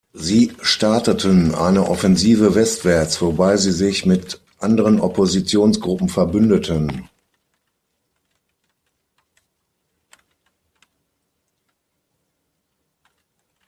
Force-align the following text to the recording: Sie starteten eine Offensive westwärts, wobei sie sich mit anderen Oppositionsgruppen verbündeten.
Sie 0.13 0.55
starteten 0.63 1.53
eine 1.53 1.87
Offensive 1.87 2.55
westwärts, 2.55 3.21
wobei 3.21 3.57
sie 3.57 3.71
sich 3.71 4.03
mit 4.03 4.41
anderen 4.57 4.99
Oppositionsgruppen 4.99 6.09
verbündeten. 6.09 7.07